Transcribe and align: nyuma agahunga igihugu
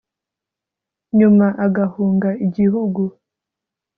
nyuma 1.17 1.47
agahunga 1.65 2.29
igihugu 2.45 3.01